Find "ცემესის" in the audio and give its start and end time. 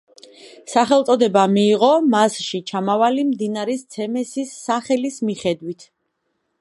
3.97-4.57